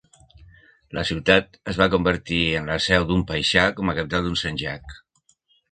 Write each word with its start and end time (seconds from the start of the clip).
La 0.97 1.03
ciutat 1.09 1.59
es 1.73 1.79
va 1.83 1.89
convertir 1.97 2.41
en 2.61 2.73
la 2.75 2.79
seu 2.89 3.07
d'un 3.11 3.25
paixà 3.35 3.69
com 3.81 3.95
a 3.95 3.97
capital 4.01 4.29
d'un 4.29 4.45
sanjak. 4.45 5.01